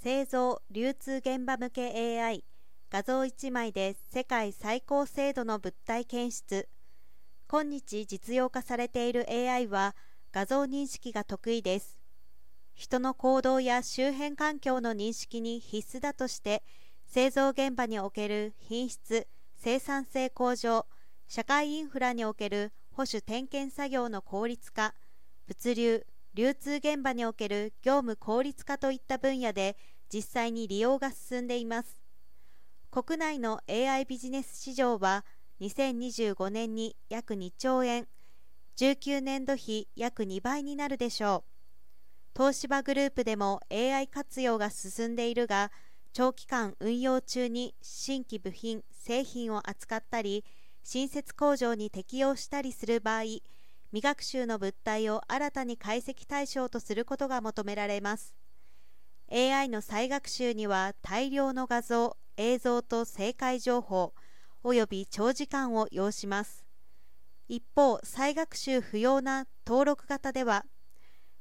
[0.00, 2.44] 製造・流通現場向け AI
[2.88, 6.68] 画像1枚で世界最高精度の物体検出。
[7.48, 9.96] 今日実用化されている AI は
[10.32, 12.00] 画像認識が得意です。
[12.74, 16.62] 人の行動や周辺環境の認識に必須だとして
[17.04, 19.26] 製造現場における品質
[19.56, 20.86] 生産性向上
[21.26, 24.94] 社会インフラにおける保守点検作業の効率化
[25.48, 29.76] 物流流通現場における業務効率化といった分野で
[30.12, 32.00] 実際に利用が進んでいます。
[32.90, 35.24] 国内の AI ビジネス市場は
[35.60, 38.06] 2025年に約2兆円
[38.76, 41.58] 19年度比約2倍になるでしょう。
[42.36, 45.72] 東芝グループでも AI 活用が進んでいるが
[46.12, 50.44] 長期間運用中に新規部品製品を扱ったり
[50.84, 53.22] 新設工場に適用したりする場合
[53.90, 58.34] 未学習の物体を新たに解析対象とすることが求められます。
[59.32, 64.12] AI の再学習には大量の画像映像と正解情報
[64.62, 66.64] および長時間を要します。
[67.48, 70.66] 一方再学習不要な登録型では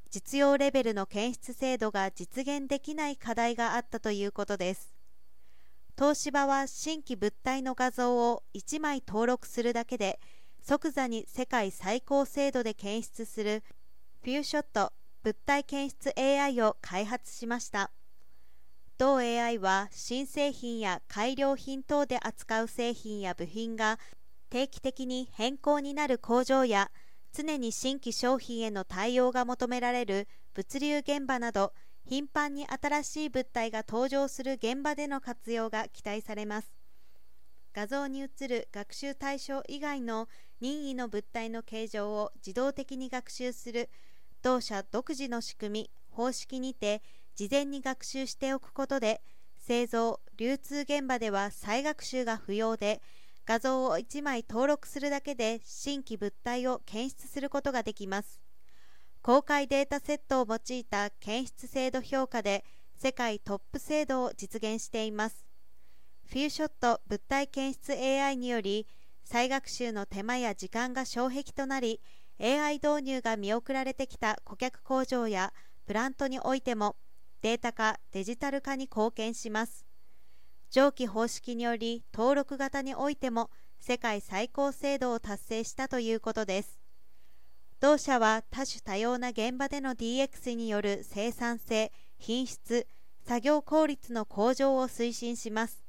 [0.09, 4.93] 実用レベルの検出精度が実現できない課題があったということです。
[5.97, 10.19] 東芝は新規物体の画像を1枚登録するだけで
[10.67, 13.63] 即座に世界最高精度で検出する
[14.21, 14.91] フューショット
[15.23, 17.89] 物体検出 AI を開発しました。
[18.97, 23.97] 同 AI は新製品や改良品等で扱う製品や部品が
[24.49, 26.91] 定期的に変更になる工場や
[27.31, 31.71] 常に新規商品への対応が求められる物流現場など
[32.05, 36.76] 頻繁に新しい物体が登場する現場での活用が期待されます。
[37.77, 40.27] 画像に映る学習対象以外の
[40.61, 43.91] 任意の物体の形状を自動的に学習する。
[44.41, 47.03] 同社独自の仕組み方式にて
[47.35, 49.21] 事前に学習しておくことで
[49.59, 52.99] 製造流通現場では再学習が不要で
[53.45, 58.41] 画像を1枚登録するだけで新規物体を検出することができます。
[59.21, 65.46] 公開データセットを用いた検出精度評価で世界トップ精度を実現しています。
[66.29, 68.85] フューショット物体検出 AI により
[69.23, 72.01] 再学習の手間や時間が障壁となり
[72.41, 75.53] AI 導入が見送られてきた顧客工場や
[75.85, 76.97] プラントにおいても
[77.41, 79.85] データ化デジタル化に貢献します。
[80.69, 83.49] 上記方式により登録型においても
[83.79, 86.77] 世界最高精度を達成したということです。
[87.79, 92.85] 同社は多種多様な現場での DX による生産性品質
[93.25, 95.86] 作業効率の向上を推進します。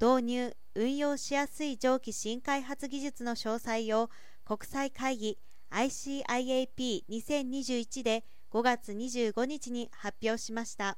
[0.00, 4.08] 導入運用しやすい蒸気新開発技術の詳細を
[4.46, 5.38] 国際会議
[5.70, 10.96] ICIAP2021 で5月25日に発表しました。